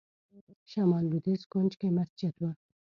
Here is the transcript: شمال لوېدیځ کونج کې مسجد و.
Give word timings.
شمال 0.71 1.03
لوېدیځ 1.09 1.41
کونج 1.51 1.71
کې 1.79 1.89
مسجد 1.97 2.33
و. 2.39 2.43